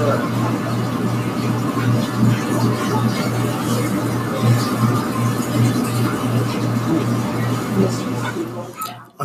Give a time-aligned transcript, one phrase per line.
[0.00, 0.06] On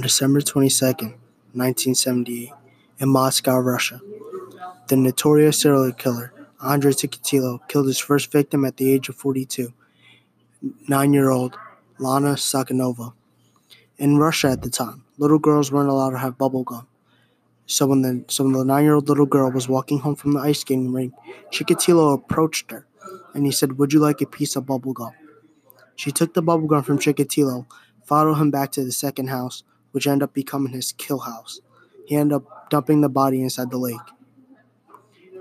[0.00, 0.86] December 22,
[1.54, 2.52] 1978,
[3.00, 4.00] in Moscow, Russia,
[4.86, 6.32] the notorious serial killer
[6.62, 9.72] Andrei Chikatilo killed his first victim at the age of 42,
[10.86, 11.56] nine year old
[11.98, 13.12] Lana Sakhanova.
[13.98, 16.86] In Russia at the time, little girls weren't allowed to have bubble gum.
[17.70, 20.32] So when the, so when the nine year old little girl was walking home from
[20.32, 21.14] the ice skating rink,
[21.52, 22.84] Chikatilo approached her
[23.32, 25.12] and he said, Would you like a piece of bubble gum?
[25.94, 27.66] She took the bubble gum from Chikatilo,
[28.04, 31.60] followed him back to the second house, which ended up becoming his kill house.
[32.06, 34.00] He ended up dumping the body inside the lake.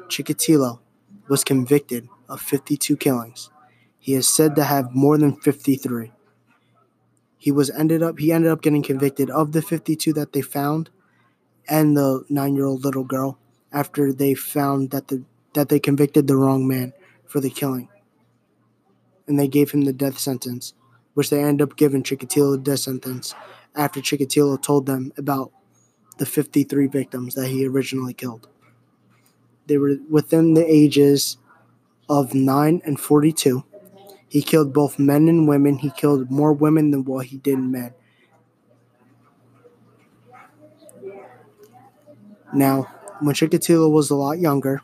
[0.08, 0.82] Chikatilo
[1.30, 3.50] was convicted of 52 killings.
[3.98, 6.12] He is said to have more than 53.
[7.40, 10.92] He was ended up he ended up getting convicted of the 52 that they found
[11.70, 13.38] and the 9-year-old little girl
[13.72, 16.94] after they found that the that they convicted the wrong man
[17.26, 17.90] for the killing.
[19.28, 20.74] And they gave him the death sentence,
[21.16, 23.34] which they ended up giving Chikatilo the death sentence
[23.76, 25.52] after Chikatilo told them about
[26.18, 28.48] the 53 victims that he originally killed.
[29.68, 31.38] They were within the ages
[32.08, 33.64] of 9 and 42.
[34.28, 35.78] He killed both men and women.
[35.78, 37.94] He killed more women than what he did men.
[42.54, 42.84] Now,
[43.20, 44.82] when Chikatilo was a lot younger,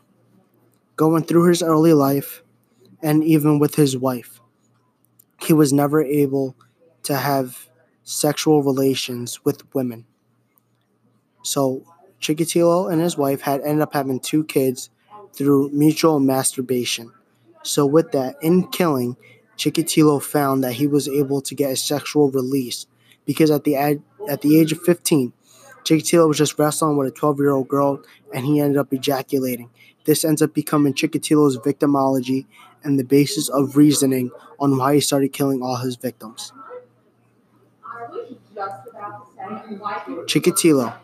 [0.96, 2.42] going through his early life,
[3.02, 4.40] and even with his wife,
[5.40, 6.56] he was never able
[7.02, 7.68] to have
[8.02, 10.06] sexual relations with women.
[11.42, 11.84] So
[12.20, 14.90] Chikatilo and his wife had ended up having two kids
[15.32, 17.12] through mutual masturbation.
[17.62, 19.16] So with that, in killing,
[19.56, 22.86] Chikatilo found that he was able to get a sexual release
[23.24, 25.32] because at the ad, at the age of 15,
[25.86, 28.02] Chikatilo was just wrestling with a 12 year old girl
[28.34, 29.70] and he ended up ejaculating.
[30.04, 32.46] This ends up becoming Chikatilo's victimology
[32.82, 36.52] and the basis of reasoning on why he started killing all his victims.
[40.26, 40.96] Chikatilo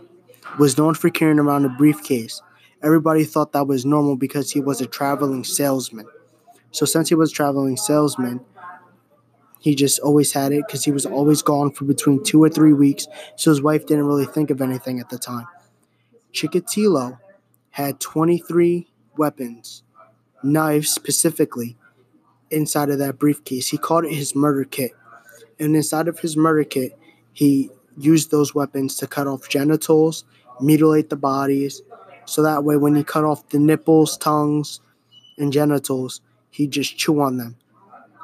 [0.58, 2.42] was known for carrying around a briefcase.
[2.82, 6.06] Everybody thought that was normal because he was a traveling salesman.
[6.72, 8.40] So since he was a traveling salesman,
[9.62, 12.72] he just always had it because he was always gone for between two or three
[12.72, 13.06] weeks.
[13.36, 15.46] So his wife didn't really think of anything at the time.
[16.32, 17.20] Chikatilo
[17.70, 19.84] had 23 weapons,
[20.42, 21.76] knives specifically,
[22.50, 23.68] inside of that briefcase.
[23.68, 24.96] He called it his murder kit.
[25.60, 26.98] And inside of his murder kit,
[27.32, 30.24] he used those weapons to cut off genitals,
[30.60, 31.82] mutilate the bodies,
[32.24, 34.80] so that way when he cut off the nipples, tongues,
[35.38, 37.56] and genitals, he'd just chew on them.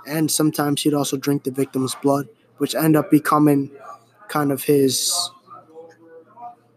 [0.08, 3.70] And sometimes he'd also drink the victim's blood, which end up becoming
[4.28, 5.30] kind of his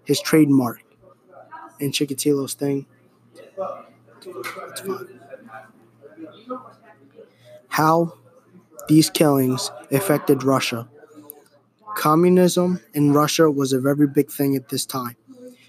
[0.05, 0.81] his trademark
[1.79, 2.85] in Chikatilo's thing.
[7.69, 8.13] How
[8.87, 10.89] these killings affected Russia.
[11.95, 15.15] Communism in Russia was a very big thing at this time.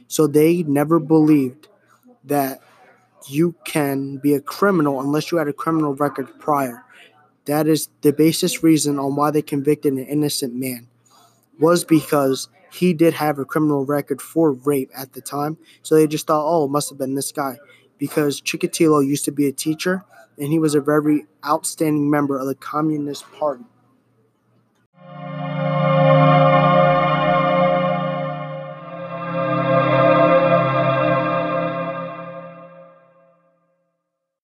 [0.09, 1.69] So they never believed
[2.25, 2.61] that
[3.29, 6.85] you can be a criminal unless you had a criminal record prior.
[7.47, 10.89] That is the basis reason on why they convicted an innocent man
[11.59, 15.59] was because he did have a criminal record for rape at the time.
[15.83, 17.59] So they just thought, oh, it must have been this guy.
[17.99, 20.05] Because Chikatilo used to be a teacher
[20.39, 23.65] and he was a very outstanding member of the Communist Party.